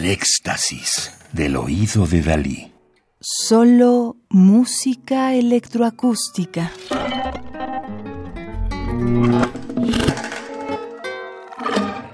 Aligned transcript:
El 0.00 0.06
éxtasis 0.06 1.12
del 1.30 1.56
oído 1.56 2.06
de 2.06 2.22
Dalí. 2.22 2.72
Solo 3.20 4.16
música 4.30 5.34
electroacústica. 5.34 6.72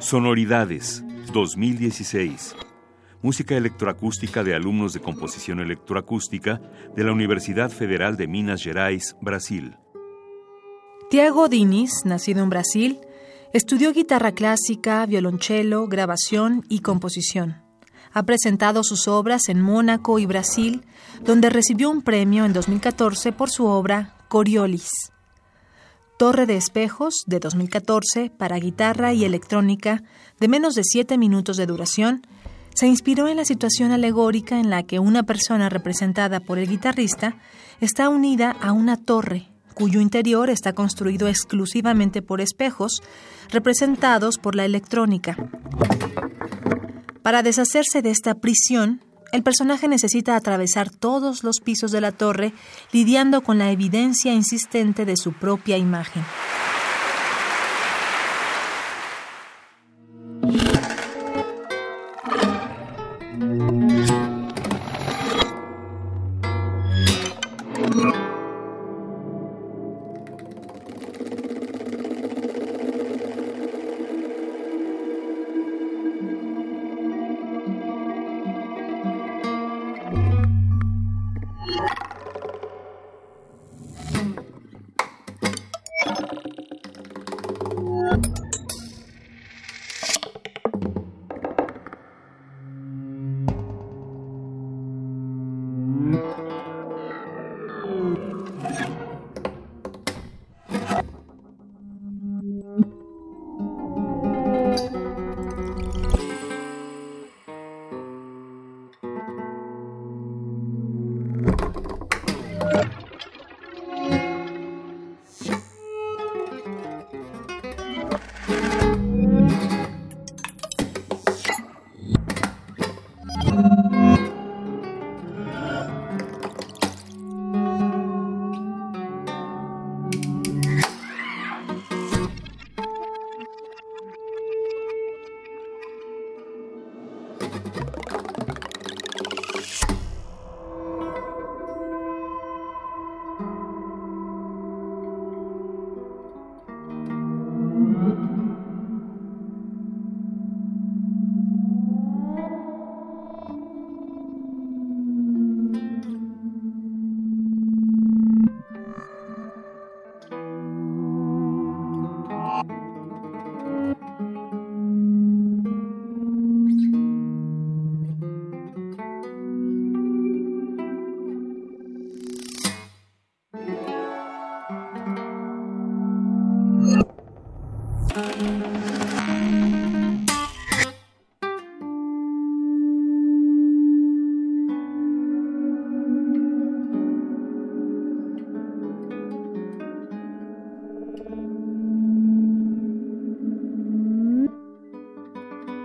Sonoridades 0.00 1.04
2016. 1.32 2.56
Música 3.22 3.56
electroacústica 3.56 4.42
de 4.42 4.56
alumnos 4.56 4.92
de 4.92 4.98
composición 4.98 5.60
electroacústica 5.60 6.60
de 6.96 7.04
la 7.04 7.12
Universidad 7.12 7.70
Federal 7.70 8.16
de 8.16 8.26
Minas 8.26 8.64
Gerais, 8.64 9.14
Brasil. 9.20 9.76
Tiago 11.08 11.48
Diniz, 11.48 12.04
nacido 12.04 12.42
en 12.42 12.50
Brasil, 12.50 12.98
estudió 13.52 13.92
guitarra 13.92 14.32
clásica, 14.32 15.06
violonchelo, 15.06 15.86
grabación 15.86 16.64
y 16.68 16.80
composición. 16.80 17.65
Ha 18.16 18.22
presentado 18.22 18.82
sus 18.82 19.08
obras 19.08 19.50
en 19.50 19.60
Mónaco 19.60 20.18
y 20.18 20.24
Brasil, 20.24 20.86
donde 21.22 21.50
recibió 21.50 21.90
un 21.90 22.00
premio 22.00 22.46
en 22.46 22.54
2014 22.54 23.30
por 23.32 23.50
su 23.50 23.66
obra 23.66 24.14
Coriolis. 24.28 24.88
Torre 26.18 26.46
de 26.46 26.56
Espejos, 26.56 27.24
de 27.26 27.40
2014, 27.40 28.30
para 28.30 28.56
guitarra 28.56 29.12
y 29.12 29.26
electrónica, 29.26 30.02
de 30.40 30.48
menos 30.48 30.74
de 30.74 30.82
siete 30.82 31.18
minutos 31.18 31.58
de 31.58 31.66
duración, 31.66 32.26
se 32.74 32.86
inspiró 32.86 33.28
en 33.28 33.36
la 33.36 33.44
situación 33.44 33.92
alegórica 33.92 34.58
en 34.60 34.70
la 34.70 34.84
que 34.84 34.98
una 34.98 35.24
persona 35.24 35.68
representada 35.68 36.40
por 36.40 36.58
el 36.58 36.68
guitarrista 36.68 37.36
está 37.82 38.08
unida 38.08 38.56
a 38.62 38.72
una 38.72 38.96
torre 38.96 39.50
cuyo 39.74 40.00
interior 40.00 40.48
está 40.48 40.72
construido 40.72 41.28
exclusivamente 41.28 42.22
por 42.22 42.40
espejos, 42.40 43.02
representados 43.50 44.38
por 44.38 44.54
la 44.54 44.64
electrónica. 44.64 45.36
Para 47.26 47.42
deshacerse 47.42 48.02
de 48.02 48.10
esta 48.12 48.36
prisión, 48.36 49.02
el 49.32 49.42
personaje 49.42 49.88
necesita 49.88 50.36
atravesar 50.36 50.90
todos 50.90 51.42
los 51.42 51.58
pisos 51.58 51.90
de 51.90 52.00
la 52.00 52.12
torre, 52.12 52.52
lidiando 52.92 53.42
con 53.42 53.58
la 53.58 53.72
evidencia 53.72 54.32
insistente 54.32 55.04
de 55.04 55.16
su 55.16 55.32
propia 55.32 55.76
imagen. 55.76 56.22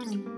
Bye. 0.04 0.31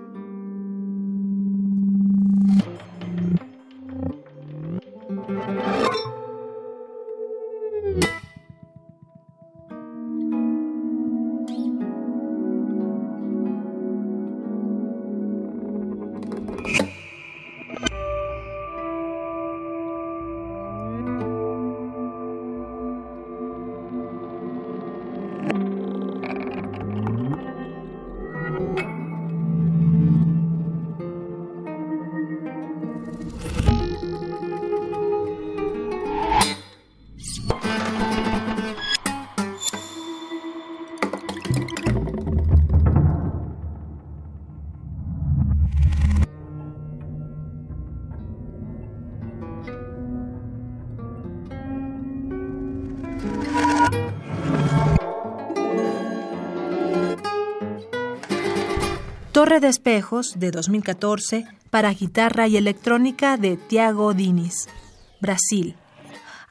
Torre 59.34 59.60
de 59.60 59.68
Espejos 59.68 60.40
de 60.40 60.52
2014 60.52 61.48
para 61.72 61.92
guitarra 61.92 62.48
y 62.48 62.56
electrónica 62.56 63.36
de 63.36 63.58
Tiago 63.58 64.14
Diniz, 64.14 64.68
Brasil. 65.22 65.76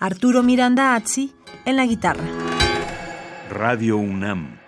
Arturo 0.00 0.42
Miranda 0.42 0.96
Azzi 0.96 1.32
en 1.64 1.76
la 1.76 1.86
guitarra. 1.86 2.24
Radio 3.50 3.98
UNAM, 3.98 4.58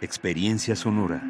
experiencia 0.00 0.74
sonora. 0.76 1.22